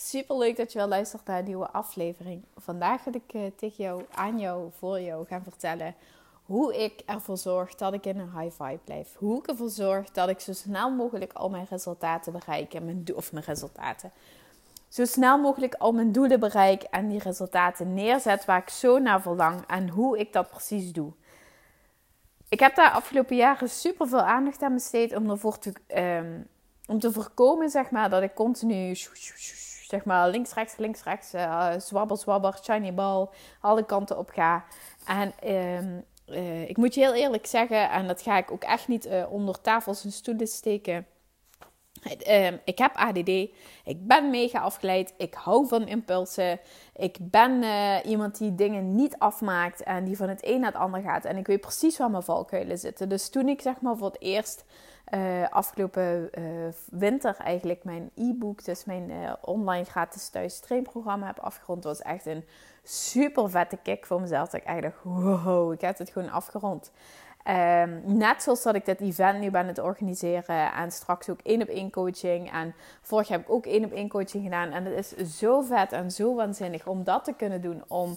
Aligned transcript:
Super 0.00 0.36
leuk 0.36 0.56
dat 0.56 0.72
je 0.72 0.78
wel 0.78 0.88
luistert 0.88 1.26
naar 1.26 1.38
een 1.38 1.44
nieuwe 1.44 1.70
aflevering. 1.70 2.44
Vandaag 2.56 3.04
wil 3.04 3.14
ik 3.14 3.34
uh, 3.34 3.42
tegen 3.56 3.84
jou, 3.84 4.04
aan 4.14 4.38
jou, 4.38 4.70
voor 4.78 5.00
jou 5.00 5.26
gaan 5.26 5.42
vertellen 5.42 5.94
hoe 6.44 6.76
ik 6.84 7.02
ervoor 7.06 7.38
zorg 7.38 7.74
dat 7.74 7.92
ik 7.92 8.06
in 8.06 8.18
een 8.18 8.38
high 8.38 8.62
vibe 8.62 8.80
blijf. 8.84 9.14
Hoe 9.16 9.38
ik 9.38 9.46
ervoor 9.46 9.70
zorg 9.70 10.10
dat 10.10 10.28
ik 10.28 10.40
zo 10.40 10.52
snel 10.52 10.90
mogelijk 10.90 11.32
al 11.32 11.50
mijn 11.50 11.66
resultaten 11.70 12.32
bereik. 12.32 12.74
En 12.74 12.84
mijn 12.84 13.06
of 13.14 13.32
mijn 13.32 13.44
resultaten. 13.44 14.12
Zo 14.88 15.04
snel 15.04 15.38
mogelijk 15.38 15.74
al 15.74 15.92
mijn 15.92 16.12
doelen 16.12 16.40
bereik 16.40 16.82
en 16.82 17.08
die 17.08 17.22
resultaten 17.22 17.94
neerzet 17.94 18.44
waar 18.44 18.62
ik 18.62 18.68
zo 18.68 18.98
naar 18.98 19.22
verlang. 19.22 19.66
En 19.66 19.88
hoe 19.88 20.18
ik 20.18 20.32
dat 20.32 20.50
precies 20.50 20.92
doe. 20.92 21.12
Ik 22.48 22.60
heb 22.60 22.74
daar 22.74 22.90
afgelopen 22.90 23.36
jaren 23.36 23.68
super 23.68 24.08
veel 24.08 24.22
aandacht 24.22 24.62
aan 24.62 24.74
besteed 24.74 25.16
om 25.16 25.30
ervoor 25.30 25.58
te. 25.58 25.72
Um, 25.96 26.48
om 26.86 26.98
te 26.98 27.12
voorkomen 27.12 27.70
zeg 27.70 27.90
maar, 27.90 28.10
dat 28.10 28.22
ik 28.22 28.34
continu 28.34 28.94
zeg 29.88 30.04
maar, 30.04 30.28
links, 30.28 30.54
rechts, 30.54 30.76
links, 30.76 31.02
rechts, 31.02 31.34
uh, 31.34 31.72
zwabber, 31.78 32.18
zwabber, 32.18 32.58
shiny 32.62 32.94
ball, 32.94 33.28
alle 33.60 33.84
kanten 33.84 34.18
op 34.18 34.30
ga. 34.30 34.64
En 35.06 35.32
uh, 35.44 35.80
uh, 36.26 36.68
ik 36.68 36.76
moet 36.76 36.94
je 36.94 37.00
heel 37.00 37.14
eerlijk 37.14 37.46
zeggen, 37.46 37.90
en 37.90 38.06
dat 38.06 38.22
ga 38.22 38.36
ik 38.36 38.50
ook 38.50 38.62
echt 38.62 38.88
niet 38.88 39.06
uh, 39.06 39.32
onder 39.32 39.60
tafels 39.60 40.04
en 40.04 40.12
stoelen 40.12 40.46
steken. 40.46 41.06
Ehm, 42.18 42.56
ik 42.64 42.78
heb 42.78 42.94
ADD. 42.94 43.28
Ik 43.84 44.06
ben 44.06 44.30
mega 44.30 44.60
afgeleid. 44.60 45.14
Ik 45.16 45.34
hou 45.34 45.68
van 45.68 45.88
impulsen. 45.88 46.60
Ik 46.94 47.16
ben 47.20 47.64
iemand 48.04 48.38
die 48.38 48.54
dingen 48.54 48.94
niet 48.94 49.18
afmaakt 49.18 49.82
en 49.82 50.04
die 50.04 50.16
van 50.16 50.28
het 50.28 50.46
een 50.46 50.60
naar 50.60 50.72
het 50.72 50.80
ander 50.80 51.00
gaat. 51.00 51.24
En 51.24 51.36
ik 51.36 51.46
weet 51.46 51.60
precies 51.60 51.98
waar 51.98 52.10
mijn 52.10 52.22
valkuilen 52.22 52.78
zitten. 52.78 53.08
Dus 53.08 53.28
toen 53.28 53.48
ik 53.48 53.60
zeg 53.60 53.80
maar 53.80 53.96
voor 53.96 54.06
het 54.06 54.20
eerst 54.20 54.64
uh, 55.14 55.48
afgelopen 55.48 56.30
uh, 56.38 56.44
winter 56.90 57.36
eigenlijk 57.36 57.84
mijn 57.84 58.10
e-book, 58.14 58.64
dus 58.64 58.84
mijn 58.84 59.10
uh, 59.10 59.32
online 59.40 59.84
gratis 59.84 60.28
thuis 60.28 60.60
trainprogramma 60.60 61.26
heb 61.26 61.38
afgerond. 61.38 61.84
was 61.84 62.02
echt 62.02 62.26
een 62.26 62.44
super 62.82 63.50
vette 63.50 63.76
kick 63.82 64.06
voor 64.06 64.20
mezelf. 64.20 64.48
Dat 64.48 64.60
ik 64.60 64.66
eigenlijk 64.66 64.96
dacht, 65.04 65.44
wow, 65.44 65.72
ik 65.72 65.80
heb 65.80 65.98
het 65.98 66.10
gewoon 66.10 66.30
afgerond. 66.30 66.90
Um, 67.48 68.02
net 68.04 68.42
zoals 68.42 68.62
dat 68.62 68.74
ik 68.74 68.84
dit 68.84 69.00
event 69.00 69.40
nu 69.40 69.50
ben 69.50 69.66
het 69.66 69.78
organiseren 69.78 70.72
en 70.72 70.90
straks 70.92 71.28
ook 71.28 71.40
één 71.42 71.62
op 71.62 71.68
één 71.68 71.90
coaching. 71.90 72.52
En 72.52 72.74
vorig 73.00 73.28
heb 73.28 73.40
ik 73.40 73.50
ook 73.50 73.66
één 73.66 73.84
op 73.84 73.92
één 73.92 74.08
coaching 74.08 74.44
gedaan. 74.44 74.70
En 74.70 74.84
het 74.84 75.16
is 75.16 75.38
zo 75.38 75.60
vet 75.60 75.92
en 75.92 76.10
zo 76.10 76.34
waanzinnig 76.34 76.86
om 76.86 77.04
dat 77.04 77.24
te 77.24 77.32
kunnen 77.32 77.60
doen. 77.60 77.82
Om 77.86 78.16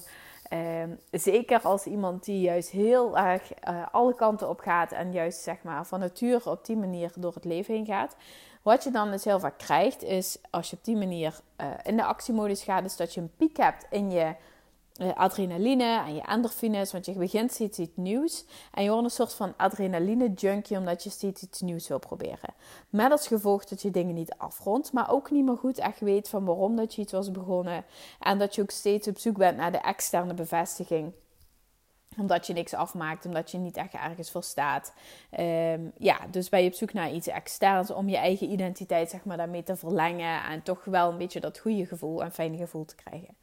Ehm, 0.52 0.90
zeker 1.12 1.62
als 1.62 1.86
iemand 1.86 2.26
die 2.26 2.42
juist 2.42 2.70
heel 2.70 3.18
erg 3.18 3.52
uh, 3.70 3.86
alle 3.92 4.16
kanten 4.16 4.50
op 4.50 4.60
gaat 4.60 4.92
en 4.92 5.12
juist 5.12 5.42
zeg 5.42 5.64
maar 5.64 5.86
van 5.86 6.00
nature 6.00 6.50
op 6.50 6.66
die 6.66 6.78
manier 6.78 7.12
door 7.16 7.34
het 7.34 7.46
leven 7.46 7.74
heen 7.74 7.86
gaat. 7.86 8.16
Wat 8.62 8.84
je 8.84 8.92
dan 8.92 9.12
dus 9.12 9.24
heel 9.24 9.40
vaak 9.40 9.58
krijgt, 9.58 10.04
is 10.04 10.38
als 10.50 10.70
je 10.70 10.76
op 10.76 10.84
die 10.84 10.96
manier 10.96 11.40
uh, 11.62 11.68
in 11.84 11.98
de 11.98 12.04
actiemodus 12.04 12.64
gaat, 12.64 12.86
is 12.86 12.96
dat 12.96 13.14
je 13.14 13.22
een 13.22 13.32
piek 13.38 13.58
hebt 13.58 13.86
in 13.90 14.12
je 14.12 14.36
adrenaline 15.16 16.04
en 16.06 16.16
je 16.16 16.22
endorfines, 16.22 16.92
want 16.92 17.06
je 17.06 17.12
begint 17.12 17.52
steeds 17.52 17.80
iets 17.80 17.96
nieuws. 17.96 18.46
En 18.74 18.84
je 18.84 18.90
wordt 18.90 19.04
een 19.04 19.12
soort 19.12 19.34
van 19.34 19.54
adrenaline 19.58 20.34
junkie, 20.34 20.78
omdat 20.78 21.04
je 21.04 21.10
steeds 21.10 21.42
iets 21.42 21.62
nieuws 21.62 21.88
wil 21.88 22.00
proberen. 22.00 22.54
Met 22.90 23.12
als 23.12 23.28
gevolg 23.28 23.66
dat 23.66 23.82
je 23.82 23.92
dingen 23.92 24.16
niet 24.16 24.34
afrondt, 24.38 24.94
maar 24.94 25.12
ook 25.12 25.32
niet 25.32 25.46
meer 25.46 25.58
goed 25.58 25.78
echt 25.78 26.00
weet 26.00 26.30
van 26.30 26.46
waarom 26.46 26.76
dat 26.76 26.96
je 26.96 27.02
iets 27.02 27.12
was 27.12 27.32
begonnen. 27.32 27.86
En 28.20 28.40
dat 28.40 28.56
je 28.56 28.62
ook 28.62 28.72
steeds 28.72 29.08
op 29.08 29.18
zoek 29.18 29.38
bent 29.38 29.58
naar 29.58 29.72
de 29.72 29.82
externe 29.82 30.34
bevestiging 30.34 31.14
omdat 32.18 32.48
je 32.48 32.54
niks 32.54 32.74
afmaakt, 32.74 33.26
omdat 33.26 33.52
je 33.52 33.58
niet 33.58 33.78
echt 33.78 33.94
ergens 33.94 34.32
voor 34.32 34.44
staat. 34.44 34.94
Um, 35.40 35.92
ja, 35.98 36.20
dus 36.32 36.50
ben 36.50 36.64
je 36.64 36.68
op 36.68 36.76
zoek 36.76 36.94
naar 36.94 37.12
iets 37.12 37.28
externs 37.28 37.92
om 37.92 38.10
je 38.10 38.18
eigen 38.18 38.52
identiteit 38.52 39.10
zeg 39.10 39.24
maar, 39.24 39.38
daarmee 39.38 39.64
te 39.64 39.76
verlengen. 39.76 40.44
En 40.44 40.64
toch 40.64 40.84
wel 40.84 41.12
een 41.12 41.18
beetje 41.18 41.40
dat 41.40 41.60
goede 41.60 41.86
gevoel 41.86 42.24
en 42.24 42.32
fijne 42.32 42.58
gevoel 42.58 42.86
te 42.86 42.96
krijgen. 42.96 43.36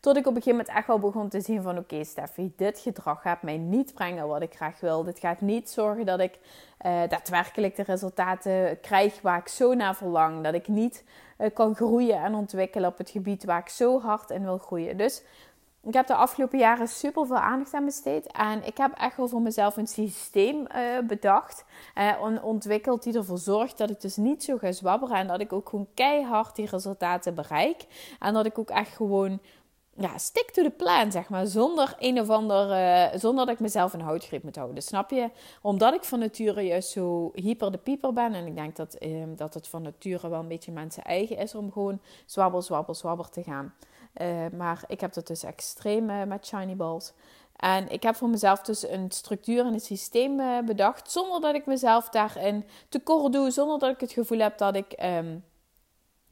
Tot 0.00 0.16
ik 0.16 0.26
op 0.26 0.36
een 0.36 0.42
gegeven 0.42 0.58
moment 0.58 0.76
echt 0.76 0.86
wel 0.86 0.98
begon 0.98 1.28
te 1.28 1.40
zien 1.40 1.62
van... 1.62 1.78
Oké 1.78 2.04
Steffi, 2.04 2.52
dit 2.56 2.78
gedrag 2.78 3.22
gaat 3.22 3.42
mij 3.42 3.56
niet 3.56 3.94
brengen 3.94 4.28
wat 4.28 4.42
ik 4.42 4.54
graag 4.54 4.80
wil. 4.80 5.04
Dit 5.04 5.18
gaat 5.18 5.40
niet 5.40 5.70
zorgen 5.70 6.06
dat 6.06 6.20
ik 6.20 6.38
uh, 6.86 7.00
daadwerkelijk 7.08 7.76
de 7.76 7.82
resultaten 7.82 8.80
krijg 8.80 9.20
waar 9.22 9.38
ik 9.38 9.48
zo 9.48 9.74
naar 9.74 9.96
verlang. 9.96 10.44
Dat 10.44 10.54
ik 10.54 10.68
niet 10.68 11.04
uh, 11.38 11.46
kan 11.54 11.74
groeien 11.74 12.22
en 12.22 12.34
ontwikkelen 12.34 12.88
op 12.88 12.98
het 12.98 13.10
gebied 13.10 13.44
waar 13.44 13.60
ik 13.60 13.68
zo 13.68 14.00
hard 14.00 14.30
in 14.30 14.42
wil 14.42 14.58
groeien. 14.58 14.96
Dus 14.96 15.22
ik 15.86 15.94
heb 15.94 16.06
de 16.06 16.14
afgelopen 16.14 16.58
jaren 16.58 16.88
super 16.88 17.26
veel 17.26 17.36
aandacht 17.36 17.74
aan 17.74 17.84
besteed. 17.84 18.32
En 18.32 18.66
ik 18.66 18.76
heb 18.76 18.92
echt 18.92 19.16
wel 19.16 19.28
voor 19.28 19.40
mezelf 19.40 19.76
een 19.76 19.86
systeem 19.86 20.56
uh, 20.56 21.06
bedacht. 21.06 21.64
en 21.94 22.42
ontwikkeld 22.42 23.02
die 23.02 23.14
ervoor 23.14 23.38
zorgt 23.38 23.78
dat 23.78 23.90
ik 23.90 24.00
dus 24.00 24.16
niet 24.16 24.44
zo 24.44 24.56
ga 24.56 24.72
zwabberen. 24.72 25.16
En 25.16 25.26
dat 25.26 25.40
ik 25.40 25.52
ook 25.52 25.68
gewoon 25.68 25.88
keihard 25.94 26.56
die 26.56 26.68
resultaten 26.70 27.34
bereik. 27.34 27.86
En 28.18 28.34
dat 28.34 28.46
ik 28.46 28.58
ook 28.58 28.70
echt 28.70 28.96
gewoon 28.96 29.40
ja, 29.98 30.18
stick 30.18 30.50
to 30.50 30.62
the 30.62 30.70
plan, 30.70 31.12
zeg 31.12 31.28
maar. 31.28 31.46
Zonder 31.46 31.94
een 31.98 32.20
of 32.20 32.30
ander, 32.30 32.70
uh, 32.70 33.18
zonder 33.18 33.46
dat 33.46 33.54
ik 33.54 33.60
mezelf 33.60 33.92
een 33.92 34.00
houtgreep 34.00 34.42
moet 34.42 34.56
houden. 34.56 34.82
Snap 34.82 35.10
je? 35.10 35.30
Omdat 35.62 35.94
ik 35.94 36.04
van 36.04 36.18
nature 36.18 36.60
juist 36.60 36.90
zo 36.90 37.30
hyper 37.34 37.72
de 37.72 37.78
pieper 37.78 38.12
ben. 38.12 38.34
En 38.34 38.46
ik 38.46 38.54
denk 38.54 38.76
dat, 38.76 38.96
uh, 39.00 39.24
dat 39.36 39.54
het 39.54 39.68
van 39.68 39.82
nature 39.82 40.28
wel 40.28 40.40
een 40.40 40.48
beetje 40.48 40.72
mensen 40.72 41.02
eigen 41.02 41.36
is 41.36 41.54
om 41.54 41.72
gewoon 41.72 42.00
zwabbel, 42.26 42.62
zwabbel, 42.62 42.94
zwabber 42.94 43.28
te 43.28 43.42
gaan. 43.42 43.74
Uh, 44.20 44.46
maar 44.56 44.84
ik 44.86 45.00
heb 45.00 45.12
dat 45.12 45.26
dus 45.26 45.42
extreem 45.42 46.10
eh, 46.10 46.22
met 46.22 46.46
shiny 46.46 46.76
balls. 46.76 47.12
En 47.56 47.88
ik 47.88 48.02
heb 48.02 48.14
voor 48.14 48.28
mezelf 48.28 48.60
dus 48.60 48.88
een 48.88 49.10
structuur 49.10 49.66
en 49.66 49.72
een 49.72 49.80
systeem 49.80 50.40
bedacht. 50.66 51.10
Zonder 51.10 51.40
dat 51.40 51.54
ik 51.54 51.66
mezelf 51.66 52.08
daarin 52.08 52.64
tekort 52.88 53.32
doe. 53.32 53.50
Zonder 53.50 53.78
dat 53.78 53.90
ik 53.90 54.00
het 54.00 54.12
gevoel 54.12 54.38
heb 54.38 54.58
dat 54.58 54.76
ik... 54.76 55.02
Um, 55.02 55.44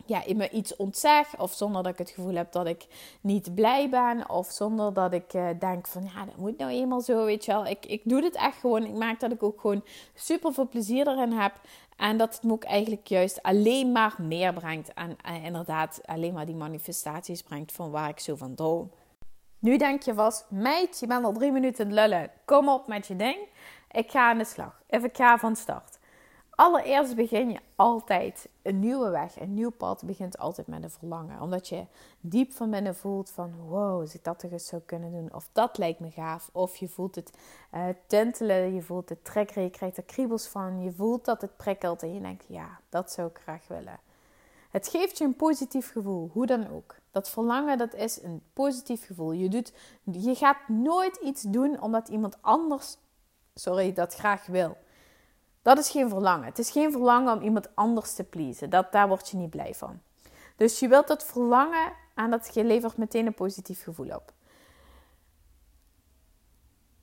ja, 0.06 0.24
in 0.24 0.36
me 0.36 0.50
iets 0.50 0.76
ontzeg. 0.76 1.38
Of 1.38 1.52
zonder 1.52 1.82
dat 1.82 1.92
ik 1.92 1.98
het 1.98 2.10
gevoel 2.10 2.34
heb 2.34 2.52
dat 2.52 2.66
ik 2.66 2.86
niet 3.20 3.54
blij 3.54 3.88
ben. 3.88 4.30
Of 4.30 4.50
zonder 4.50 4.92
dat 4.92 5.12
ik 5.12 5.34
uh, 5.34 5.48
denk 5.58 5.86
van 5.86 6.02
ja, 6.02 6.24
dat 6.24 6.36
moet 6.36 6.58
nou 6.58 6.70
eenmaal 6.70 7.00
zo, 7.00 7.24
weet 7.24 7.44
je 7.44 7.52
wel. 7.52 7.66
Ik, 7.66 7.86
ik 7.86 8.00
doe 8.04 8.20
dit 8.20 8.34
echt 8.34 8.56
gewoon. 8.56 8.84
Ik 8.84 8.94
maak 8.94 9.20
dat 9.20 9.32
ik 9.32 9.42
ook 9.42 9.60
gewoon 9.60 9.84
super 10.14 10.52
veel 10.52 10.68
plezier 10.68 11.08
erin 11.08 11.32
heb. 11.32 11.52
En 11.96 12.16
dat 12.16 12.34
het 12.34 12.42
me 12.42 12.52
ook 12.52 12.64
eigenlijk 12.64 13.06
juist 13.06 13.42
alleen 13.42 13.92
maar 13.92 14.14
meer 14.18 14.52
brengt. 14.52 14.94
En, 14.94 15.16
inderdaad 15.44 16.00
alleen 16.04 16.34
maar 16.34 16.46
die 16.46 16.54
manifestaties 16.54 17.42
brengt 17.42 17.72
van 17.72 17.90
waar 17.90 18.08
ik 18.08 18.20
zo 18.20 18.34
van 18.34 18.54
droom. 18.54 18.90
Nu 19.58 19.76
denk 19.76 20.02
je 20.02 20.14
vast, 20.14 20.46
meid, 20.50 21.00
je 21.00 21.06
bent 21.06 21.24
al 21.24 21.32
drie 21.32 21.52
minuten 21.52 21.92
lullen. 21.92 22.30
Kom 22.44 22.68
op 22.68 22.86
met 22.86 23.06
je 23.06 23.16
ding. 23.16 23.36
Ik 23.90 24.10
ga 24.10 24.28
aan 24.28 24.38
de 24.38 24.44
slag. 24.44 24.82
Even 24.88 25.08
ik 25.08 25.16
ga 25.16 25.38
van 25.38 25.56
start. 25.56 25.93
Allereerst 26.54 27.14
begin 27.14 27.50
je 27.50 27.58
altijd 27.76 28.48
een 28.62 28.80
nieuwe 28.80 29.10
weg, 29.10 29.40
een 29.40 29.54
nieuw 29.54 29.70
pad 29.70 30.02
begint 30.04 30.38
altijd 30.38 30.66
met 30.66 30.82
een 30.82 30.90
verlangen. 30.90 31.40
Omdat 31.40 31.68
je 31.68 31.84
diep 32.20 32.52
van 32.52 32.70
binnen 32.70 32.96
voelt 32.96 33.30
van 33.30 33.54
wow, 33.68 34.00
als 34.00 34.14
ik 34.14 34.24
dat 34.24 34.38
toch 34.38 34.50
eens 34.50 34.72
kunnen 34.86 35.12
doen. 35.12 35.34
Of 35.34 35.48
dat 35.52 35.78
lijkt 35.78 36.00
me 36.00 36.10
gaaf. 36.10 36.50
Of 36.52 36.76
je 36.76 36.88
voelt 36.88 37.14
het 37.14 37.32
uh, 37.74 37.84
tintelen, 38.06 38.74
je 38.74 38.82
voelt 38.82 39.08
het 39.08 39.24
trekken, 39.24 39.62
je 39.62 39.70
krijgt 39.70 39.96
er 39.96 40.02
kriebels 40.02 40.46
van. 40.46 40.82
Je 40.82 40.92
voelt 40.92 41.24
dat 41.24 41.40
het 41.40 41.56
prikkelt 41.56 42.02
en 42.02 42.14
je 42.14 42.20
denkt 42.20 42.44
ja, 42.48 42.80
dat 42.88 43.12
zou 43.12 43.28
ik 43.28 43.38
graag 43.42 43.68
willen. 43.68 44.00
Het 44.70 44.88
geeft 44.88 45.18
je 45.18 45.24
een 45.24 45.36
positief 45.36 45.92
gevoel, 45.92 46.30
hoe 46.32 46.46
dan 46.46 46.70
ook. 46.70 46.94
Dat 47.10 47.30
verlangen, 47.30 47.78
dat 47.78 47.94
is 47.94 48.22
een 48.22 48.42
positief 48.52 49.06
gevoel. 49.06 49.32
Je, 49.32 49.48
doet, 49.48 49.72
je 50.02 50.34
gaat 50.34 50.68
nooit 50.68 51.16
iets 51.16 51.42
doen 51.42 51.80
omdat 51.80 52.08
iemand 52.08 52.36
anders, 52.40 52.96
sorry, 53.54 53.92
dat 53.92 54.14
graag 54.14 54.46
wil. 54.46 54.76
Dat 55.64 55.78
is 55.78 55.90
geen 55.90 56.08
verlangen. 56.08 56.44
Het 56.44 56.58
is 56.58 56.70
geen 56.70 56.92
verlangen 56.92 57.36
om 57.36 57.42
iemand 57.42 57.68
anders 57.74 58.14
te 58.14 58.24
pleasen. 58.24 58.70
Dat, 58.70 58.92
daar 58.92 59.08
word 59.08 59.28
je 59.28 59.36
niet 59.36 59.50
blij 59.50 59.74
van. 59.74 60.00
Dus 60.56 60.78
je 60.78 60.88
wilt 60.88 61.08
dat 61.08 61.24
verlangen 61.24 61.92
en 62.14 62.30
dat 62.30 62.50
je 62.54 62.64
levert 62.64 62.96
meteen 62.96 63.26
een 63.26 63.34
positief 63.34 63.82
gevoel 63.82 64.14
op. 64.14 64.32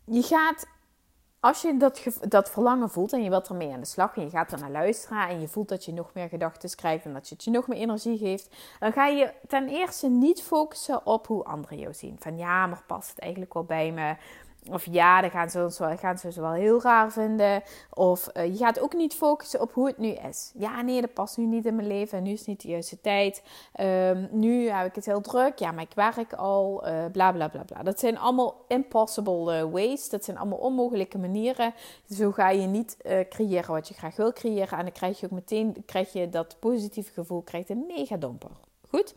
Je 0.05 0.23
gaat, 0.23 0.67
als 1.39 1.61
je 1.61 1.77
dat, 1.77 2.03
dat 2.27 2.49
verlangen 2.51 2.89
voelt 2.89 3.13
en 3.13 3.23
je 3.23 3.29
wilt 3.29 3.47
ermee 3.47 3.73
aan 3.73 3.79
de 3.79 3.85
slag 3.85 4.15
en 4.15 4.23
je 4.23 4.29
gaat 4.29 4.51
er 4.51 4.59
naar 4.59 4.71
luisteren 4.71 5.27
en 5.27 5.41
je 5.41 5.47
voelt 5.47 5.69
dat 5.69 5.85
je 5.85 5.93
nog 5.93 6.13
meer 6.13 6.29
gedachten 6.29 6.75
krijgt 6.75 7.05
en 7.05 7.13
dat 7.13 7.29
je 7.29 7.35
het 7.35 7.43
je 7.43 7.51
nog 7.51 7.67
meer 7.67 7.79
energie 7.79 8.17
geeft, 8.17 8.55
dan 8.79 8.91
ga 8.91 9.05
je 9.05 9.33
ten 9.47 9.67
eerste 9.67 10.09
niet 10.09 10.41
focussen 10.41 11.05
op 11.05 11.27
hoe 11.27 11.43
anderen 11.43 11.79
jou 11.79 11.93
zien. 11.93 12.15
Van 12.19 12.37
ja, 12.37 12.67
maar 12.67 12.83
past 12.87 13.09
het 13.09 13.19
eigenlijk 13.19 13.53
wel 13.53 13.63
bij 13.63 13.91
me? 13.91 14.15
Of 14.69 14.85
ja, 14.91 15.21
dan 15.21 15.29
gaan 15.29 15.49
ze, 15.49 15.63
ons 15.63 15.79
wel, 15.79 15.97
gaan 15.97 16.17
ze 16.17 16.41
wel 16.41 16.51
heel 16.51 16.81
raar 16.81 17.11
vinden. 17.11 17.63
Of 17.93 18.29
uh, 18.33 18.45
je 18.45 18.57
gaat 18.57 18.79
ook 18.79 18.93
niet 18.93 19.13
focussen 19.13 19.61
op 19.61 19.73
hoe 19.73 19.87
het 19.87 19.97
nu 19.97 20.07
is. 20.07 20.51
Ja, 20.53 20.81
nee, 20.81 21.01
dat 21.01 21.13
past 21.13 21.37
nu 21.37 21.45
niet 21.45 21.65
in 21.65 21.75
mijn 21.75 21.87
leven. 21.87 22.17
En 22.17 22.23
nu 22.23 22.31
is 22.31 22.39
het 22.39 22.47
niet 22.47 22.61
de 22.61 22.67
juiste 22.67 23.01
tijd. 23.01 23.43
Um, 23.79 24.27
nu 24.31 24.69
heb 24.69 24.87
ik 24.87 24.95
het 24.95 25.05
heel 25.05 25.21
druk. 25.21 25.59
Ja, 25.59 25.71
maar 25.71 25.83
ik 25.83 25.93
werk 25.95 26.33
al. 26.33 26.87
Uh, 26.87 27.05
bla 27.11 27.31
bla 27.31 27.47
bla 27.47 27.63
bla. 27.63 27.83
Dat 27.83 27.99
zijn 27.99 28.17
allemaal 28.17 28.65
impossible 28.67 29.59
uh, 29.59 29.71
ways. 29.71 30.09
Dat 30.09 30.23
zijn 30.23 30.37
allemaal 30.37 30.57
onmogelijke 30.57 31.17
manieren. 31.17 31.73
Zo 32.09 32.31
ga 32.31 32.49
je 32.49 32.67
niet 32.67 32.97
creëren 33.29 33.71
wat 33.71 33.87
je 33.87 33.93
graag 33.93 34.15
wil 34.15 34.33
creëren. 34.33 34.77
En 34.77 34.83
dan 34.83 34.93
krijg 34.93 35.19
je 35.19 35.25
ook 35.25 35.31
meteen 35.31 35.83
krijg 35.85 36.13
je 36.13 36.29
dat 36.29 36.55
positieve 36.59 37.11
gevoel. 37.11 37.41
Krijgt 37.41 37.69
een 37.69 37.85
mega 37.87 38.17
domper. 38.17 38.51
Goed? 38.89 39.15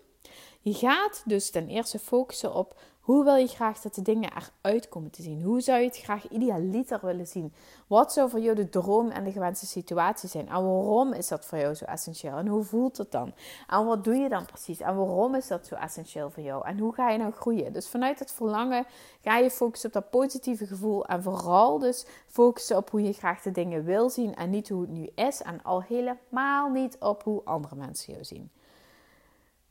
Je 0.61 0.75
gaat 0.75 1.23
dus 1.25 1.51
ten 1.51 1.69
eerste 1.69 1.99
focussen 1.99 2.55
op 2.55 2.75
hoe 3.05 3.25
wil 3.25 3.35
je 3.35 3.47
graag 3.47 3.81
dat 3.81 3.95
de 3.95 4.03
dingen 4.03 4.31
eruit 4.63 4.89
komen 4.89 5.11
te 5.11 5.23
zien? 5.23 5.43
Hoe 5.43 5.61
zou 5.61 5.81
je 5.81 5.87
het 5.87 5.99
graag 5.99 6.29
idealiter 6.29 6.99
willen 7.03 7.27
zien? 7.27 7.53
Wat 7.87 8.13
zou 8.13 8.31
voor 8.31 8.41
jou 8.41 8.57
de 8.57 8.69
droom 8.69 9.11
en 9.11 9.25
de 9.25 9.33
gewenste 9.33 9.67
situatie 9.67 10.29
zijn? 10.29 10.49
En 10.49 10.53
waarom 10.55 11.13
is 11.13 11.29
dat 11.29 11.45
voor 11.45 11.59
jou 11.59 11.75
zo 11.75 11.85
essentieel? 11.85 12.37
En 12.37 12.47
hoe 12.47 12.65
voelt 12.65 12.97
het 12.97 13.11
dan? 13.11 13.33
En 13.67 13.85
wat 13.85 14.05
doe 14.05 14.15
je 14.15 14.29
dan 14.29 14.47
precies? 14.47 14.81
En 14.81 14.97
waarom 14.97 15.35
is 15.35 15.47
dat 15.47 15.67
zo 15.67 15.75
essentieel 15.75 16.31
voor 16.31 16.43
jou? 16.43 16.67
En 16.67 16.79
hoe 16.79 16.95
ga 16.95 17.11
je 17.11 17.19
nou 17.19 17.33
groeien? 17.33 17.73
Dus 17.73 17.89
vanuit 17.89 18.19
het 18.19 18.33
verlangen 18.33 18.87
ga 19.23 19.37
je 19.37 19.51
focussen 19.51 19.89
op 19.89 19.95
dat 19.95 20.11
positieve 20.11 20.67
gevoel. 20.67 21.07
En 21.07 21.23
vooral 21.23 21.79
dus 21.79 22.07
focussen 22.27 22.77
op 22.77 22.91
hoe 22.91 23.03
je 23.03 23.13
graag 23.13 23.43
de 23.43 23.51
dingen 23.51 23.85
wil 23.85 24.11
zien. 24.11 24.35
En 24.35 24.51
niet 24.51 24.69
hoe 24.69 24.81
het 24.81 24.91
nu 24.91 25.11
is. 25.15 25.43
En 25.43 25.63
al 25.63 25.83
helemaal 25.83 26.71
niet 26.71 26.97
op 27.01 27.23
hoe 27.23 27.41
andere 27.45 27.77
mensen 27.77 28.13
jou 28.13 28.25
zien. 28.25 28.51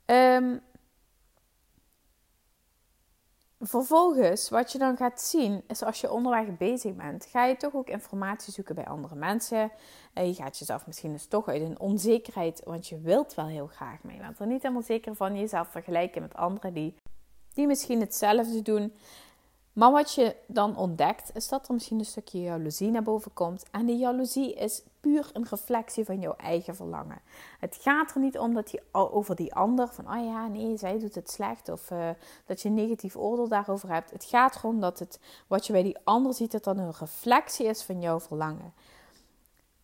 Um, 0.06 0.62
Vervolgens, 3.66 4.50
wat 4.50 4.72
je 4.72 4.78
dan 4.78 4.98
gaat 4.98 5.22
zien, 5.22 5.64
is 5.68 5.84
als 5.84 6.02
je 6.02 6.12
onderweg 6.12 6.58
bezig 6.58 6.96
bent, 6.96 7.26
ga 7.26 7.46
je 7.46 7.58
toch 7.58 7.74
ook 7.74 7.90
informatie 7.90 8.54
zoeken 8.54 8.76
bij 8.76 8.86
andere 8.86 9.16
mensen. 9.16 9.72
En 10.14 10.28
je 10.28 10.34
gaat 10.34 10.58
jezelf 10.58 10.86
misschien 10.86 11.12
dus 11.12 11.26
toch 11.26 11.48
uit 11.48 11.62
een 11.62 11.80
onzekerheid, 11.80 12.62
want 12.66 12.88
je 12.88 13.00
wilt 13.00 13.34
wel 13.34 13.48
heel 13.48 13.68
graag, 13.68 14.02
je 14.02 14.18
bent 14.18 14.40
er 14.40 14.48
niet 14.48 14.62
helemaal 14.62 14.84
zeker 14.84 15.16
van 15.16 15.40
jezelf 15.40 15.68
vergelijken 15.68 16.22
met 16.22 16.36
anderen 16.36 16.74
die, 16.74 16.96
die 17.54 17.68
misschien 17.68 18.00
hetzelfde 18.00 18.62
doen. 18.62 18.94
Maar 19.74 19.92
wat 19.92 20.14
je 20.14 20.36
dan 20.48 20.78
ontdekt, 20.78 21.36
is 21.36 21.48
dat 21.48 21.68
er 21.68 21.74
misschien 21.74 22.00
een 22.00 22.06
stukje 22.06 22.42
jaloezie 22.42 22.92
naar 22.92 23.04
boven 23.04 23.34
komt. 23.34 23.66
En 23.72 23.86
die 23.86 23.98
jaloezie 23.98 24.54
is 24.54 24.84
puur 25.04 25.30
een 25.34 25.46
reflectie 25.50 26.06
van 26.06 26.20
jouw 26.20 26.36
eigen 26.36 26.76
verlangen. 26.76 27.22
Het 27.60 27.78
gaat 27.82 28.16
er 28.16 28.22
niet 28.22 28.38
om 28.38 28.54
dat 28.54 28.72
je 28.72 28.82
over 28.92 29.36
die 29.36 29.54
ander 29.54 29.88
van, 29.88 30.08
oh 30.08 30.26
ja, 30.26 30.48
nee, 30.48 30.78
zij 30.78 31.00
doet 31.00 31.16
het 31.16 31.30
slecht. 31.30 31.70
Of 31.70 31.92
uh, 31.92 32.10
dat 32.46 32.62
je 32.62 32.70
een 32.70 32.76
negatief 32.76 33.16
oordeel 33.16 33.48
daarover 33.48 33.90
hebt. 33.90 34.12
Het 34.12 34.24
gaat 34.24 34.56
erom 34.56 34.80
dat 34.80 35.00
het, 35.00 35.20
wat 35.48 35.68
je 35.68 35.74
bij 35.74 35.84
die 35.84 35.98
ander 36.04 36.34
ziet, 36.34 36.52
dat 36.52 36.64
dat 36.64 36.78
een 36.78 36.94
reflectie 37.00 37.66
is 37.66 37.84
van 37.84 38.02
jouw 38.02 38.20
verlangen. 38.20 38.74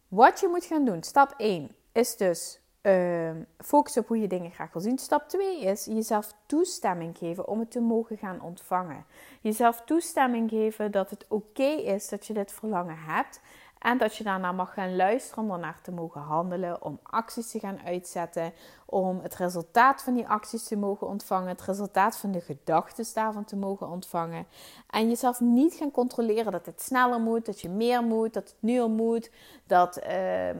Wat 0.08 0.40
je 0.40 0.48
moet 0.48 0.66
gaan 0.66 0.86
doen, 0.86 1.04
stap 1.04 1.34
1, 1.38 1.76
is 1.92 2.18
dus 2.18 2.60
uh, 2.82 3.32
focus 3.58 3.98
op 3.98 4.08
hoe 4.08 4.20
je 4.20 4.28
dingen 4.28 4.52
graag 4.52 4.74
wil 4.74 4.82
zien. 4.82 4.98
Stap 4.98 5.30
2 5.30 5.62
is 5.62 5.86
jezelf 5.86 6.34
toestemming 6.46 7.18
geven 7.18 7.48
om 7.48 7.60
het 7.60 7.72
te 7.72 7.80
mogen 7.80 8.18
gaan 8.18 8.42
ontvangen. 8.42 9.06
Jezelf 9.42 9.82
toestemming 9.82 10.50
geven 10.50 10.92
dat 10.92 11.10
het 11.10 11.26
oké 11.28 11.64
is 11.68 12.10
dat 12.10 12.26
je 12.26 12.34
dit 12.34 12.52
verlangen 12.52 12.98
hebt. 12.98 13.42
En 13.80 13.98
dat 13.98 14.16
je 14.16 14.24
daarna 14.24 14.52
mag 14.52 14.74
gaan 14.74 14.96
luisteren 14.96 15.44
om 15.44 15.52
ernaar 15.52 15.80
te 15.82 15.92
mogen 15.92 16.22
handelen, 16.22 16.84
om 16.84 17.00
acties 17.04 17.52
te 17.52 17.60
gaan 17.60 17.80
uitzetten, 17.86 18.54
om 18.86 19.20
het 19.22 19.36
resultaat 19.36 20.02
van 20.02 20.14
die 20.14 20.28
acties 20.28 20.64
te 20.64 20.78
mogen 20.78 21.08
ontvangen, 21.08 21.48
het 21.48 21.62
resultaat 21.62 22.18
van 22.18 22.32
de 22.32 22.42
gedachten 22.42 23.06
daarvan 23.14 23.46
te 23.46 23.56
mogen 23.56 23.90
ontvangen. 23.90 24.46
En 24.90 25.08
jezelf 25.08 25.40
niet 25.40 25.74
gaan 25.74 25.92
controleren 25.92 26.52
dat 26.52 26.66
het 26.66 26.82
sneller 26.82 27.20
moet, 27.20 27.46
dat 27.46 27.62
je 27.62 27.70
meer 27.70 28.04
moet, 28.04 28.34
dat 28.34 28.44
het 28.44 28.56
nu 28.60 28.80
al 28.80 28.90
moet, 28.90 29.32
dat, 29.68 30.00
uh, 30.08 30.50
uh, 30.50 30.56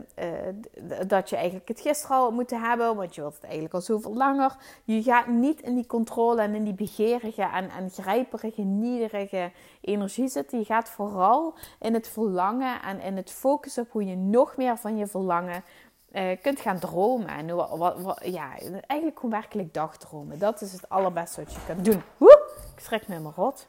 dat 1.08 1.30
je 1.30 1.36
eigenlijk 1.36 1.68
het 1.68 1.80
gisteren 1.80 2.18
al 2.18 2.32
moet 2.32 2.50
hebben, 2.50 2.96
want 2.96 3.16
je 3.16 3.22
wilt 3.22 3.34
het 3.34 3.44
eigenlijk 3.44 3.74
al 3.74 3.82
zoveel 3.82 4.14
langer. 4.14 4.56
Je 4.84 5.04
gaat 5.04 5.28
niet 5.28 5.62
in 5.62 5.76
die 5.76 5.88
controle 5.88 6.42
en 6.42 6.56
in 6.56 6.64
die 6.64 6.74
begerige 6.74 7.44
en, 7.44 7.70
en 7.70 7.90
grijperige, 7.90 8.62
nederige 8.62 9.52
energie 9.82 10.28
zitten. 10.28 10.60
Je 10.60 10.66
gaat 10.66 10.90
vooral 10.90 11.54
in 11.80 11.94
het 11.94 12.08
verlangen 12.08 12.82
en 12.82 13.02
in 13.02 13.09
het 13.16 13.32
focussen 13.32 13.84
op 13.84 13.92
hoe 13.92 14.06
je 14.06 14.16
nog 14.16 14.58
meer 14.58 14.78
van 14.78 14.98
je 14.98 15.08
verlangen 15.08 15.64
uh, 16.12 16.42
kunt 16.42 16.60
gaan 16.60 16.80
dromen. 16.80 17.28
En 17.28 17.56
wat, 17.56 18.02
wat, 18.02 18.20
ja, 18.24 18.58
eigenlijk 18.88 19.20
gewoon 19.20 19.32
werkelijk 19.32 19.74
dagdromen. 19.74 20.40
Dat 20.40 20.62
is 20.62 20.72
het 20.72 20.90
allerbeste 20.90 21.44
wat 21.44 21.54
je 21.54 21.66
kunt 21.66 21.86
doen. 21.86 22.02
Woe! 22.18 22.52
Ik 22.76 22.80
schrik 22.80 23.08
me 23.08 23.14
helemaal 23.14 23.34
rot. 23.36 23.68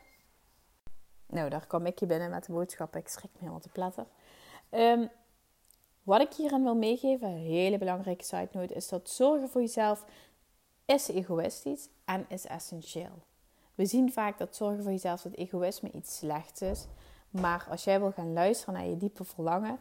Nou, 1.26 1.48
daar 1.48 1.66
kwam 1.66 1.86
ik 1.86 1.98
je 1.98 2.06
binnen 2.06 2.30
met 2.30 2.44
de 2.44 2.52
boodschap. 2.52 2.96
Ik 2.96 3.08
schrik 3.08 3.30
me 3.32 3.38
helemaal 3.38 3.60
te 3.60 3.68
platter. 3.68 4.06
Um, 4.70 5.10
wat 6.02 6.20
ik 6.20 6.32
hierin 6.32 6.62
wil 6.62 6.74
meegeven, 6.74 7.28
een 7.28 7.36
hele 7.36 7.78
belangrijke 7.78 8.24
side 8.24 8.48
note, 8.52 8.74
is 8.74 8.88
dat 8.88 9.10
zorgen 9.10 9.48
voor 9.48 9.60
jezelf 9.60 10.04
is 10.84 11.08
egoïstisch 11.08 11.88
en 12.04 12.24
is 12.28 12.46
essentieel. 12.46 13.22
We 13.74 13.86
zien 13.86 14.12
vaak 14.12 14.38
dat 14.38 14.56
zorgen 14.56 14.82
voor 14.82 14.92
jezelf, 14.92 15.22
dat 15.22 15.32
egoïsme 15.32 15.90
iets 15.90 16.16
slechts 16.16 16.62
is. 16.62 16.86
Maar 17.30 17.66
als 17.70 17.84
jij 17.84 18.00
wil 18.00 18.12
gaan 18.12 18.32
luisteren 18.32 18.74
naar 18.74 18.86
je 18.86 18.96
diepe 18.96 19.24
verlangen, 19.24 19.78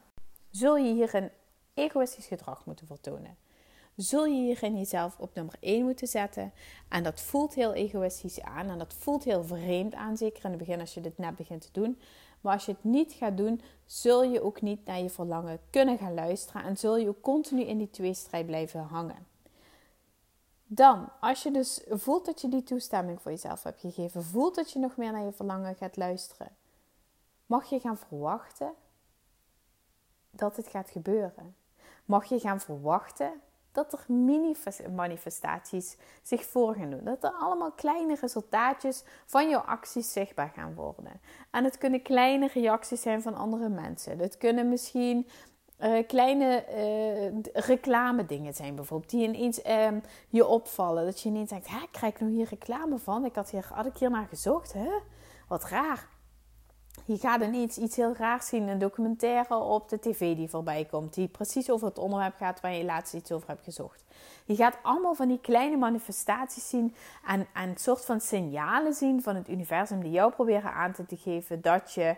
zul 0.50 0.78
je 0.78 0.94
hierin 0.94 1.30
egoïstisch 1.74 2.26
gedrag 2.26 2.66
moeten 2.66 2.88
vertonen. 2.88 3.38
Zul 3.96 4.26
je 4.26 4.42
hierin 4.42 4.78
jezelf 4.78 5.20
op 5.20 5.36
nummer 5.36 5.56
1 5.60 5.84
moeten 5.86 6.08
zetten. 6.08 6.52
En 6.90 7.04
dat 7.04 7.22
voelt 7.22 7.54
heel 7.54 7.74
egoïstisch 7.74 8.42
aan 8.42 8.70
en 8.70 8.78
dat 8.78 8.94
voelt 8.94 9.24
heel 9.24 9.44
vreemd 9.44 9.94
aan, 9.94 10.18
zeker 10.18 10.44
in 10.44 10.50
het 10.50 10.60
begin 10.60 10.80
als 10.80 10.94
je 10.94 11.02
dit 11.02 11.18
net 11.18 11.36
begint 11.36 11.62
te 11.62 11.70
doen. 11.72 12.00
Maar 12.42 12.54
als 12.54 12.66
je 12.66 12.72
het 12.72 12.84
niet 12.84 13.14
gaat 13.14 13.38
doen, 13.38 13.62
zul 13.86 14.24
je 14.24 14.44
ook 14.44 14.62
niet 14.62 14.86
naar 14.86 15.00
je 15.00 15.10
verlangen 15.10 15.60
kunnen 15.70 15.98
gaan 15.98 16.14
luisteren 16.14 16.64
en 16.64 16.78
zul 16.78 16.98
je 16.98 17.08
ook 17.08 17.22
continu 17.22 17.62
in 17.62 17.78
die 17.78 17.90
tweestrijd 17.90 18.46
blijven 18.46 18.82
hangen. 18.82 19.28
Dan, 20.66 21.10
als 21.20 21.44
je 21.44 21.52
dus 21.52 21.82
voelt 21.90 22.26
dat 22.26 22.42
je 22.42 22.50
die 22.50 22.64
toestemming 22.64 23.22
voor 23.22 23.32
jezelf 23.32 23.64
hebt 23.64 23.80
gegeven, 23.80 24.24
voelt 24.24 24.56
dat 24.56 24.72
je 24.72 24.80
nog 24.80 24.98
meer 24.98 25.12
naar 25.12 25.26
je 25.26 25.32
verlangen 25.32 25.76
gaat 25.76 25.98
luisteren, 25.98 26.56
mag 27.50 27.70
je 27.70 27.80
gaan 27.80 27.98
verwachten 27.98 28.74
dat 30.32 30.56
het 30.56 30.68
gaat 30.68 30.90
gebeuren. 30.90 31.56
Mag 32.06 32.26
je 32.26 32.40
gaan 32.40 32.60
verwachten 32.60 33.42
dat 33.72 33.94
er 33.94 34.06
mini-manifestaties 34.08 35.98
zich 36.24 36.46
voor 36.46 36.76
gaan 36.76 36.90
doen. 36.90 37.04
Dat 37.04 37.24
er 37.24 37.32
allemaal 37.32 37.72
kleine 37.72 38.16
resultaatjes 38.22 39.04
van 39.26 39.50
jouw 39.50 39.60
acties 39.60 40.12
zichtbaar 40.12 40.52
gaan 40.56 40.76
worden. 40.76 41.22
En 41.52 41.64
het 41.64 41.78
kunnen 41.78 42.02
kleine 42.02 42.48
reacties 42.48 43.02
zijn 43.02 43.22
van 43.22 43.36
andere 43.36 43.70
mensen. 43.70 44.20
Het 44.20 44.38
kunnen 44.38 44.70
misschien 44.70 45.28
uh, 45.80 46.08
kleine 46.08 46.66
uh, 46.70 47.52
reclame 47.54 48.26
dingen 48.26 48.54
zijn 48.54 48.76
bijvoorbeeld. 48.76 49.12
Die 49.12 49.28
ineens 49.28 49.66
uh, 49.66 49.88
je 50.30 50.46
opvallen. 50.48 51.06
Dat 51.06 51.22
je 51.22 51.30
ineens 51.30 51.50
denkt, 51.50 51.68
hè, 51.68 51.80
krijg 51.92 52.14
ik 52.14 52.20
nou 52.20 52.32
hier 52.32 52.48
reclame 52.50 52.98
van? 52.98 53.26
Ik 53.26 53.36
had, 53.36 53.50
hier, 53.50 53.70
had 53.74 53.86
ik 53.86 53.98
hier 53.98 54.10
naar 54.10 54.28
gezocht? 54.28 54.74
Hè? 54.74 54.90
Wat 55.48 55.64
raar. 55.64 56.19
Je 57.10 57.18
gaat 57.18 57.42
ineens 57.42 57.78
iets 57.78 57.96
heel 57.96 58.16
raars 58.16 58.48
zien. 58.48 58.68
Een 58.68 58.80
documentaire 58.80 59.56
op 59.58 59.90
de 59.90 60.00
tv 60.00 60.36
die 60.36 60.50
voorbij 60.50 60.86
komt. 60.86 61.14
Die 61.14 61.28
precies 61.28 61.70
over 61.70 61.88
het 61.88 61.98
onderwerp 61.98 62.36
gaat 62.36 62.62
waar 62.62 62.74
je 62.74 62.84
laatst 62.84 63.14
iets 63.14 63.32
over 63.32 63.48
hebt 63.48 63.64
gezocht. 63.64 64.04
Je 64.46 64.56
gaat 64.56 64.78
allemaal 64.82 65.16
van 65.16 65.28
die 65.28 65.40
kleine 65.42 65.78
manifestaties 65.78 66.70
zien. 66.70 66.96
En, 67.26 67.48
en 67.54 67.70
een 67.70 67.78
soort 67.78 68.06
van 68.06 68.22
signalen 68.22 68.94
zien 68.94 69.22
van 69.22 69.36
het 69.36 69.50
universum. 69.50 70.02
Die 70.02 70.12
jou 70.12 70.32
proberen 70.32 70.74
aan 70.74 70.92
te 70.92 71.18
geven 71.18 71.62
dat 71.62 71.94
je 71.94 72.16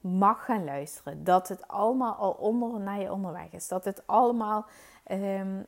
mag 0.00 0.44
gaan 0.44 0.64
luisteren. 0.64 1.24
Dat 1.24 1.48
het 1.48 1.68
allemaal 1.68 2.14
al 2.14 2.30
onder 2.30 2.80
naar 2.80 3.00
je 3.00 3.12
onderweg 3.12 3.52
is. 3.52 3.68
Dat 3.68 3.84
het 3.84 4.02
allemaal 4.06 4.66
um, 5.10 5.64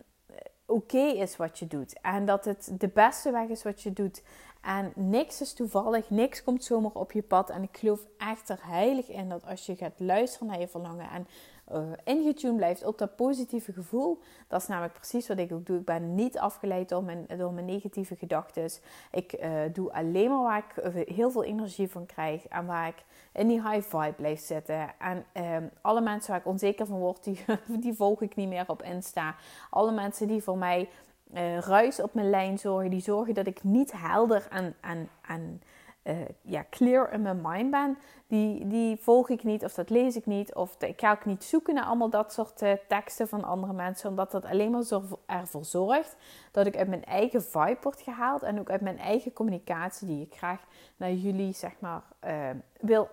oké 0.67 0.99
is 0.99 1.37
wat 1.37 1.59
je 1.59 1.67
doet. 1.67 2.01
En 2.01 2.25
dat 2.25 2.45
het 2.45 2.71
de 2.79 2.89
beste 2.89 3.31
weg 3.31 3.49
is 3.49 3.63
wat 3.63 3.83
je 3.83 3.93
doet. 3.93 4.23
En 4.67 4.93
niks 4.95 5.41
is 5.41 5.53
toevallig, 5.53 6.11
niks 6.11 6.43
komt 6.43 6.65
zomaar 6.65 6.91
op 6.93 7.13
je 7.13 7.23
pad. 7.23 7.51
En 7.51 7.63
ik 7.63 7.77
geloof 7.77 8.07
echt 8.19 8.49
er 8.49 8.59
heilig 8.63 9.09
in 9.09 9.29
dat 9.29 9.47
als 9.47 9.67
je 9.67 9.77
gaat 9.77 9.93
luisteren 9.97 10.49
naar 10.49 10.61
je 10.61 10.69
verlangen 10.69 11.11
en 11.11 11.27
uh, 11.73 11.93
ingetuned 12.05 12.57
blijft 12.57 12.85
op 12.85 12.99
dat 12.99 13.17
positieve 13.17 13.73
gevoel. 13.73 14.19
Dat 14.49 14.61
is 14.61 14.67
namelijk 14.69 14.95
precies 14.95 15.29
wat 15.29 15.39
ik 15.39 15.53
ook 15.53 15.67
doe. 15.67 15.79
Ik 15.79 15.85
ben 15.85 16.15
niet 16.15 16.39
afgeleid 16.39 16.89
door 16.89 17.05
mijn, 17.05 17.27
door 17.39 17.53
mijn 17.53 17.67
negatieve 17.67 18.17
gedachten. 18.17 18.71
Ik 19.11 19.43
uh, 19.43 19.61
doe 19.73 19.93
alleen 19.93 20.31
maar 20.31 20.43
waar 20.43 20.65
ik 20.71 20.77
eh, 20.77 21.17
heel 21.17 21.31
veel 21.31 21.45
energie 21.45 21.91
van 21.91 22.07
krijg. 22.07 22.47
En 22.47 22.67
waar 22.67 22.89
ik 22.89 23.05
in 23.33 23.49
die 23.49 23.69
high 23.69 23.89
vibe 23.89 24.15
blijf 24.17 24.41
zitten. 24.41 24.95
En 24.99 25.25
uh, 25.35 25.57
alle 25.81 26.01
mensen 26.01 26.31
waar 26.31 26.41
ik 26.41 26.47
onzeker 26.47 26.87
van 26.87 26.99
word, 26.99 27.25
die, 27.25 27.45
die 27.85 27.95
volg 27.95 28.23
ik 28.23 28.37
niet 28.37 28.49
meer 28.49 28.65
op 28.67 28.83
Insta. 28.83 29.35
Alle 29.71 29.93
mensen 29.93 30.27
die 30.27 30.43
voor 30.43 30.59
mij 30.59 30.89
uh, 31.35 31.59
ruis 31.59 32.01
op 32.01 32.15
mijn 32.15 32.31
lijn 32.31 32.59
zorgen. 32.59 32.91
Die 32.91 33.01
zorgen 33.01 33.35
dat 33.35 33.47
ik 33.47 33.63
niet 33.63 33.93
helder 33.97 34.49
en, 34.51 35.63
uh, 36.03 36.15
ja, 36.43 36.65
clear 36.71 37.13
in 37.13 37.23
mijn 37.23 37.41
mind 37.43 37.71
ben, 37.71 37.99
die, 38.27 38.67
die 38.67 38.97
volg 38.97 39.29
ik 39.29 39.45
niet 39.45 39.65
of 39.65 39.75
dat 39.75 39.91
lees 39.91 40.17
ik 40.17 40.27
niet. 40.27 40.55
Of 40.55 40.83
ik 40.83 41.01
ga 41.01 41.13
ook 41.13 41.25
niet 41.25 41.45
zoeken 41.45 41.75
naar 41.75 41.85
allemaal 41.85 42.11
dat 42.11 42.33
soort 42.33 42.63
uh, 42.63 42.73
teksten 42.89 43.29
van 43.29 43.45
andere 43.45 43.73
mensen. 43.73 44.09
Omdat 44.09 44.31
dat 44.31 44.45
alleen 44.45 44.71
maar 44.71 44.83
zo 44.83 45.03
ervoor 45.27 45.65
zorgt 45.65 46.17
dat 46.51 46.67
ik 46.67 46.77
uit 46.77 46.89
mijn 46.89 47.05
eigen 47.05 47.43
vibe 47.43 47.79
word 47.83 48.01
gehaald. 48.01 48.43
En 48.43 48.59
ook 48.59 48.71
uit 48.71 48.81
mijn 48.81 48.99
eigen 48.99 49.33
communicatie 49.33 50.07
die 50.07 50.27
ik 50.27 50.35
graag 50.37 50.61
naar 50.97 51.13
jullie 51.13 51.53
zeg 51.53 51.73
maar 51.79 52.03
wil 52.81 53.09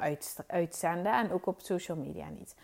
uitzenden. 0.48 1.14
En 1.14 1.32
ook 1.32 1.46
op 1.46 1.60
social 1.62 1.98
media 1.98 2.30
niet. 2.30 2.56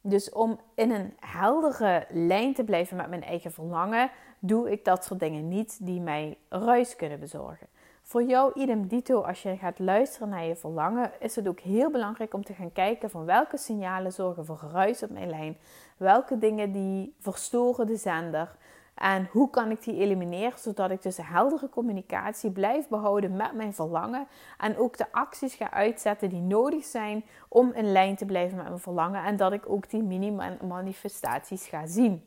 Dus 0.00 0.30
om 0.30 0.60
in 0.74 0.90
een 0.90 1.16
heldere 1.18 2.06
lijn 2.08 2.54
te 2.54 2.64
blijven 2.64 2.96
met 2.96 3.08
mijn 3.08 3.24
eigen 3.24 3.52
verlangen, 3.52 4.10
doe 4.38 4.70
ik 4.70 4.84
dat 4.84 5.04
soort 5.04 5.20
dingen 5.20 5.48
niet 5.48 5.78
die 5.86 6.00
mij 6.00 6.38
ruis 6.48 6.96
kunnen 6.96 7.20
bezorgen. 7.20 7.66
Voor 8.02 8.22
jou, 8.22 8.52
idem 8.54 8.86
dito, 8.86 9.20
als 9.20 9.42
je 9.42 9.56
gaat 9.56 9.78
luisteren 9.78 10.28
naar 10.28 10.44
je 10.44 10.56
verlangen, 10.56 11.12
is 11.18 11.36
het 11.36 11.48
ook 11.48 11.60
heel 11.60 11.90
belangrijk 11.90 12.34
om 12.34 12.44
te 12.44 12.54
gaan 12.54 12.72
kijken 12.72 13.10
van 13.10 13.24
welke 13.24 13.56
signalen 13.56 14.12
zorgen 14.12 14.44
voor 14.44 14.56
geruis 14.56 15.02
op 15.02 15.10
mijn 15.10 15.30
lijn. 15.30 15.56
Welke 15.96 16.38
dingen 16.38 16.72
die 16.72 17.14
verstoren 17.18 17.86
de 17.86 17.96
zender. 17.96 18.56
En 18.94 19.28
hoe 19.32 19.50
kan 19.50 19.70
ik 19.70 19.82
die 19.82 19.96
elimineren 19.96 20.58
zodat 20.58 20.90
ik 20.90 21.02
dus 21.02 21.18
een 21.18 21.24
heldere 21.24 21.68
communicatie 21.68 22.50
blijf 22.50 22.88
behouden 22.88 23.36
met 23.36 23.52
mijn 23.52 23.74
verlangen. 23.74 24.26
En 24.58 24.78
ook 24.78 24.96
de 24.96 25.12
acties 25.12 25.54
ga 25.54 25.70
uitzetten 25.70 26.28
die 26.28 26.40
nodig 26.40 26.84
zijn 26.84 27.24
om 27.48 27.72
in 27.72 27.92
lijn 27.92 28.16
te 28.16 28.24
blijven 28.24 28.56
met 28.56 28.66
mijn 28.66 28.78
verlangen. 28.78 29.24
En 29.24 29.36
dat 29.36 29.52
ik 29.52 29.68
ook 29.68 29.90
die 29.90 30.02
mini-manifestaties 30.02 31.66
ga 31.66 31.86
zien. 31.86 32.24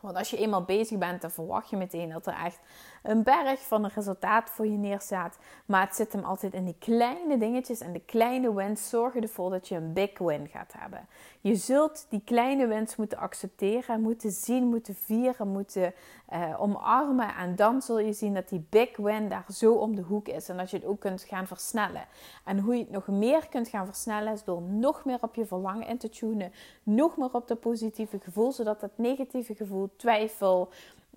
Want 0.00 0.16
als 0.16 0.30
je 0.30 0.36
eenmaal 0.36 0.64
bezig 0.64 0.98
bent, 0.98 1.20
dan 1.20 1.30
verwacht 1.30 1.70
je 1.70 1.76
meteen 1.76 2.10
dat 2.10 2.26
er 2.26 2.34
echt 2.44 2.60
een 3.04 3.22
berg 3.22 3.60
van 3.60 3.84
een 3.84 3.90
resultaat 3.94 4.50
voor 4.50 4.66
je 4.66 4.76
neerstaat. 4.76 5.38
Maar 5.66 5.80
het 5.80 5.94
zit 5.94 6.12
hem 6.12 6.24
altijd 6.24 6.54
in 6.54 6.64
die 6.64 6.76
kleine 6.78 7.38
dingetjes 7.38 7.80
en 7.80 7.92
de 7.92 8.00
kleine 8.00 8.54
wins 8.54 8.88
zorgen 8.88 9.22
ervoor 9.22 9.50
dat 9.50 9.68
je 9.68 9.76
een 9.76 9.92
big 9.92 10.18
win 10.18 10.48
gaat 10.48 10.72
hebben. 10.78 11.06
Je 11.40 11.54
zult 11.54 12.06
die 12.08 12.22
kleine 12.24 12.66
wins 12.66 12.96
moeten 12.96 13.18
accepteren, 13.18 14.00
moeten 14.00 14.30
zien, 14.30 14.64
moeten 14.64 14.94
vieren, 14.94 15.48
moeten 15.48 15.94
uh, 16.32 16.60
omarmen. 16.60 17.34
En 17.34 17.56
dan 17.56 17.82
zul 17.82 17.98
je 17.98 18.12
zien 18.12 18.34
dat 18.34 18.48
die 18.48 18.66
big 18.68 18.96
win 18.96 19.28
daar 19.28 19.46
zo 19.52 19.72
om 19.72 19.96
de 19.96 20.02
hoek 20.02 20.28
is. 20.28 20.48
En 20.48 20.56
dat 20.56 20.70
je 20.70 20.76
het 20.76 20.86
ook 20.86 21.00
kunt 21.00 21.22
gaan 21.22 21.46
versnellen. 21.46 22.06
En 22.44 22.58
hoe 22.58 22.74
je 22.74 22.80
het 22.80 22.90
nog 22.90 23.06
meer 23.06 23.48
kunt 23.48 23.68
gaan 23.68 23.86
versnellen 23.86 24.32
is 24.32 24.44
door 24.44 24.62
nog 24.62 25.04
meer 25.04 25.18
op 25.20 25.34
je 25.34 25.46
verlangen 25.46 25.86
in 25.86 25.98
te 25.98 26.08
tunen. 26.08 26.52
Nog 26.82 27.16
meer 27.16 27.32
op 27.32 27.48
dat 27.48 27.60
positieve 27.60 28.18
gevoel, 28.18 28.52
zodat 28.52 28.80
dat 28.80 28.90
negatieve 28.96 29.54
gevoel, 29.54 29.90
twijfel, 29.96 30.70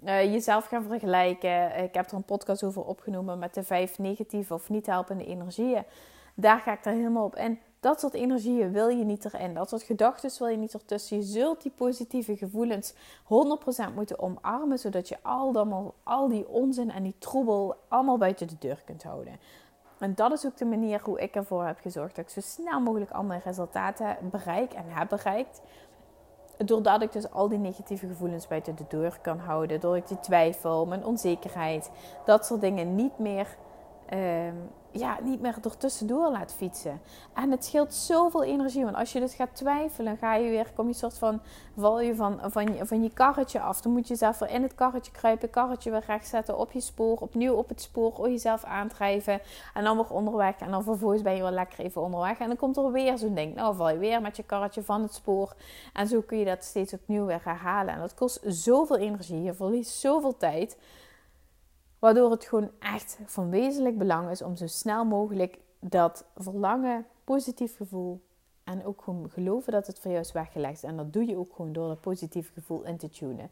uh, 0.04 0.34
jezelf 0.34 0.66
gaan 0.66 0.84
vergelijken. 0.84 1.84
Ik 1.84 1.94
heb 1.94 2.10
er 2.10 2.16
een 2.16 2.24
podcast 2.24 2.64
over 2.64 2.86
opgenomen 2.86 3.40
met 3.40 3.54
de 3.54 3.64
vijf 3.64 4.00
negatieve 4.00 4.54
of 4.54 4.70
niet 4.70 4.86
helpende 4.86 5.26
energieën. 5.26 5.84
Daar 6.36 6.60
ga 6.60 6.72
ik 6.72 6.86
er 6.86 6.92
helemaal 6.92 7.26
op 7.26 7.36
in. 7.36 7.60
Dat 7.80 8.00
soort 8.00 8.14
energieën 8.14 8.72
wil 8.72 8.88
je 8.88 9.04
niet 9.04 9.26
erin. 9.26 9.54
Dat 9.54 9.70
soort 9.70 9.84
gedachten 9.84 10.32
wil 10.40 10.48
je 10.48 10.58
niet 10.58 10.74
ertussen. 10.74 11.18
Je 11.18 11.24
zult 11.24 11.62
die 11.62 11.72
positieve 11.76 12.38
gevoelens 12.38 12.94
100% 12.94 12.96
moeten 13.96 14.20
omarmen. 14.20 14.80
Zodat 14.80 15.10
je 15.10 15.18
al, 15.22 15.94
al 16.04 16.28
die 16.28 16.48
onzin 16.48 16.92
en 16.92 17.04
die 17.04 17.16
troebel 17.20 17.76
allemaal 17.88 18.18
buiten 18.18 18.48
de 18.48 18.56
deur 18.60 18.82
kunt 18.86 19.04
houden. 19.04 19.40
En 20.00 20.16
dat 20.16 20.32
is 20.32 20.46
ook 20.46 20.58
de 20.58 20.66
manier 20.66 21.02
hoe 21.04 21.20
ik 21.20 21.36
ervoor 21.36 21.66
heb 21.66 21.80
gezorgd 21.80 22.16
dat 22.16 22.26
ik 22.26 22.32
zo 22.32 22.42
snel 22.42 22.80
mogelijk 22.80 23.12
andere 23.12 23.42
resultaten 23.44 24.18
bereik 24.22 24.74
en 24.74 24.84
heb 24.88 25.10
bereikt 25.10 25.62
doordat 26.66 27.02
ik 27.02 27.12
dus 27.12 27.32
al 27.32 27.50
die 27.50 27.58
negatieve 27.58 28.08
gevoelens 28.08 28.48
buiten 28.48 28.76
de 28.76 28.86
deur 28.88 29.20
kan 29.22 29.40
houden, 29.40 29.80
door 29.80 29.98
ik 29.98 30.08
die 30.08 30.20
twijfel, 30.20 30.86
mijn 30.86 31.06
onzekerheid, 31.06 31.92
dat 32.26 32.46
soort 32.46 32.62
dingen 32.62 32.96
niet 32.96 33.18
meer 33.18 33.48
Ehm, 34.08 34.56
ja, 34.98 35.18
niet 35.24 35.42
meer 35.42 35.56
er 35.64 35.78
tussendoor 35.78 36.32
laat 36.32 36.54
fietsen. 36.54 37.02
En 37.34 37.52
het 37.52 37.66
scheelt 37.66 37.94
zoveel 37.94 38.44
energie. 38.44 38.84
Want 38.84 38.96
als 38.96 39.12
je 39.12 39.20
dus 39.20 39.34
gaat 39.34 39.56
twijfelen, 39.56 40.18
ga 40.18 40.36
je 40.36 40.50
weer, 40.50 40.72
kom 40.76 40.88
je 40.88 40.94
soort 40.94 41.18
van, 41.18 41.42
val 41.78 42.02
je 42.02 42.16
van, 42.16 42.40
van, 42.44 42.76
van 42.82 43.04
je 43.04 43.10
karretje 43.10 43.60
af. 43.60 43.82
Dan 43.82 43.92
moet 43.92 44.08
je 44.08 44.16
zelf 44.16 44.40
weer 44.40 44.50
in 44.50 44.62
het 44.62 44.76
karretje 44.76 45.12
kruipen, 45.12 45.50
karretje 45.50 45.92
weer 45.92 46.04
recht 46.08 46.28
zetten 46.28 46.58
op 46.58 46.72
je 46.72 46.80
spoor, 46.80 47.18
opnieuw 47.18 47.54
op 47.54 47.70
het 47.70 47.82
spoor, 47.82 48.30
jezelf 48.30 48.64
aandrijven. 48.64 49.40
En 49.74 49.84
dan 49.84 49.98
weer 49.98 50.10
onderweg. 50.10 50.56
En 50.60 50.72
dan 50.72 50.84
vervolgens 50.84 51.22
ben 51.22 51.36
je 51.36 51.42
wel 51.42 51.52
lekker 51.52 51.80
even 51.80 52.02
onderweg. 52.02 52.40
En 52.40 52.48
dan 52.48 52.58
komt 52.58 52.78
er 52.78 52.92
weer 52.92 53.18
zo'n 53.18 53.34
ding. 53.36 53.56
Nou, 53.56 53.76
val 53.76 53.90
je 53.90 53.98
weer 53.98 54.22
met 54.22 54.36
je 54.36 54.44
karretje 54.44 54.84
van 54.84 55.02
het 55.02 55.14
spoor. 55.14 55.56
En 55.94 56.08
zo 56.08 56.22
kun 56.22 56.38
je 56.38 56.46
dat 56.46 56.64
steeds 56.64 56.94
opnieuw 56.94 57.26
weer 57.26 57.42
herhalen. 57.44 57.94
En 57.94 58.00
dat 58.00 58.14
kost 58.14 58.40
zoveel 58.46 58.98
energie. 58.98 59.42
Je 59.42 59.54
verliest 59.54 60.00
zoveel 60.00 60.38
tijd. 60.38 60.78
Waardoor 62.00 62.32
het 62.32 62.46
gewoon 62.46 62.72
echt 62.80 63.20
van 63.26 63.50
wezenlijk 63.50 63.98
belang 63.98 64.30
is 64.30 64.42
om 64.42 64.56
zo 64.56 64.68
snel 64.68 65.06
mogelijk 65.06 65.60
dat 65.80 66.26
verlangen, 66.36 67.06
positief 67.24 67.76
gevoel 67.76 68.22
en 68.64 68.86
ook 68.86 69.02
gewoon 69.02 69.30
geloven 69.30 69.72
dat 69.72 69.88
het 69.88 70.00
voor 70.00 70.12
jou 70.12 70.24
is 70.24 70.32
weggelegd. 70.32 70.84
En 70.84 70.98
dat 70.98 71.14
doe 71.14 71.26
je 71.26 71.38
ook 71.38 71.56
gewoon 71.56 71.74
door 71.74 71.88
dat 71.88 72.02
positief 72.02 72.54
gevoel 72.54 72.84
in 72.86 72.98
te 72.98 73.10
tunen. 73.10 73.52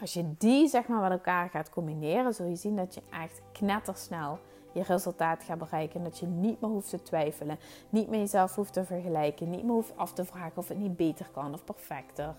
Als 0.00 0.12
je 0.12 0.34
die 0.38 0.68
zeg 0.68 0.86
maar 0.86 1.00
met 1.00 1.10
elkaar 1.10 1.48
gaat 1.48 1.70
combineren, 1.70 2.34
zul 2.34 2.46
je 2.46 2.56
zien 2.56 2.76
dat 2.76 2.94
je 2.94 3.02
echt 3.10 3.40
knettersnel 3.52 4.38
je 4.74 4.82
resultaat 4.82 5.42
gaat 5.42 5.58
bereiken. 5.58 5.98
En 5.98 6.04
dat 6.04 6.18
je 6.18 6.26
niet 6.26 6.60
meer 6.60 6.70
hoeft 6.70 6.90
te 6.90 7.02
twijfelen, 7.02 7.58
niet 7.88 8.08
meer 8.08 8.20
jezelf 8.20 8.54
hoeft 8.54 8.72
te 8.72 8.84
vergelijken, 8.84 9.50
niet 9.50 9.62
meer 9.62 9.72
hoeft 9.72 9.96
af 9.96 10.12
te 10.12 10.24
vragen 10.24 10.56
of 10.56 10.68
het 10.68 10.78
niet 10.78 10.96
beter 10.96 11.28
kan 11.32 11.52
of 11.52 11.64
perfecter 11.64 12.34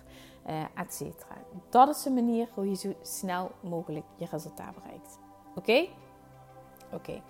uh, 0.47 0.61
et 0.75 0.93
cetera. 0.93 1.35
Dat 1.69 1.89
is 1.89 2.03
de 2.03 2.11
manier 2.11 2.47
hoe 2.53 2.69
je 2.69 2.75
zo 2.75 2.93
snel 3.01 3.51
mogelijk 3.59 4.05
je 4.15 4.27
resultaat 4.31 4.75
bereikt. 4.75 5.19
Oké? 5.55 5.87
Oké. 6.93 7.21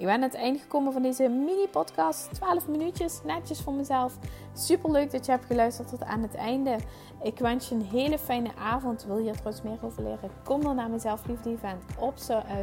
Ik 0.00 0.06
ben 0.06 0.14
aan 0.14 0.22
het 0.22 0.34
einde 0.34 0.58
gekomen 0.58 0.92
van 0.92 1.02
deze 1.02 1.28
mini-podcast. 1.28 2.34
12 2.34 2.68
minuutjes, 2.68 3.20
netjes 3.24 3.60
voor 3.60 3.72
mezelf. 3.72 4.18
Super 4.54 4.90
leuk 4.90 5.10
dat 5.10 5.26
je 5.26 5.32
hebt 5.32 5.44
geluisterd 5.44 5.88
tot 5.88 6.02
aan 6.02 6.22
het 6.22 6.34
einde. 6.34 6.76
Ik 7.22 7.38
wens 7.38 7.68
je 7.68 7.74
een 7.74 7.82
hele 7.82 8.18
fijne 8.18 8.50
avond. 8.54 9.04
Wil 9.04 9.18
je 9.18 9.28
er 9.28 9.36
trouwens 9.36 9.62
meer 9.62 9.78
over 9.82 10.02
leren? 10.02 10.30
Kom 10.44 10.62
dan 10.62 10.76
naar 10.76 10.90
mezelf 10.90 11.26
Liefde 11.26 11.50
Event 11.50 11.82
op 11.98 12.14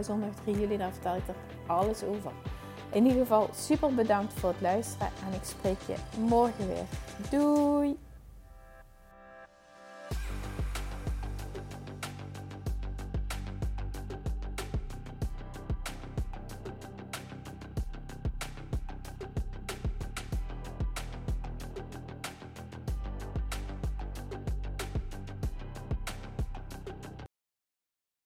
zondag 0.02 0.30
3 0.44 0.60
juli. 0.60 0.78
Daar 0.78 0.92
vertel 0.92 1.16
ik 1.16 1.28
er 1.28 1.36
alles 1.68 2.04
over. 2.04 2.32
In 2.92 3.06
ieder 3.06 3.22
geval 3.22 3.50
super 3.54 3.94
bedankt 3.94 4.34
voor 4.34 4.50
het 4.50 4.62
luisteren. 4.62 5.08
En 5.08 5.34
ik 5.34 5.44
spreek 5.44 5.82
je 5.88 5.96
morgen 6.20 6.68
weer. 6.68 6.86
Doei! 7.30 8.07